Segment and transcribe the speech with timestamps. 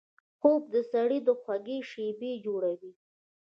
[0.39, 2.91] خوب د سړي خوږې شیبې جوړوي